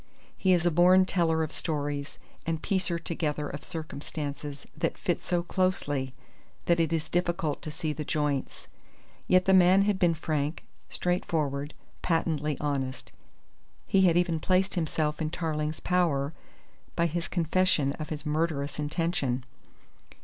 He 0.35 0.51
is 0.53 0.65
a 0.65 0.71
born 0.71 1.05
teller 1.05 1.43
of 1.43 1.51
stories 1.51 2.17
and 2.43 2.59
piecer 2.63 2.97
together 2.97 3.47
of 3.47 3.63
circumstances 3.63 4.65
that 4.75 4.97
fit 4.97 5.21
so 5.21 5.43
closely 5.43 6.15
that 6.65 6.79
it 6.79 6.91
is 6.91 7.07
difficult 7.07 7.61
to 7.61 7.69
see 7.69 7.93
the 7.93 8.03
joints. 8.03 8.67
Yet 9.27 9.45
the 9.45 9.53
man 9.53 9.83
had 9.83 9.99
been 9.99 10.15
frank, 10.15 10.63
straightforward, 10.89 11.75
patently 12.01 12.57
honest. 12.59 13.11
He 13.85 14.01
had 14.07 14.17
even 14.17 14.39
placed 14.39 14.73
himself 14.73 15.21
in 15.21 15.29
Tarling's 15.29 15.79
power 15.79 16.33
by 16.95 17.05
his 17.05 17.27
confession 17.27 17.93
of 17.99 18.09
his 18.09 18.25
murderous 18.25 18.79
intention. 18.79 19.43